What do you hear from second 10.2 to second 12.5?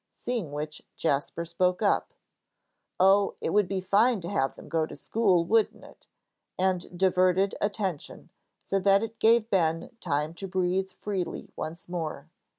to breathe freely once more.